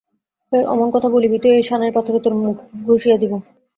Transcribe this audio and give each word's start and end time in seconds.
ফের 0.51 0.63
অমন 0.65 0.87
কথা 0.95 1.09
বলিবি 1.15 1.37
তো 1.43 1.47
এই 1.49 1.63
শানের 1.63 1.91
পাথরে 1.93 2.19
তোর 2.25 2.33
মুখ 2.41 2.55
ঘষিয়া 2.87 3.17
দিব। 3.21 3.33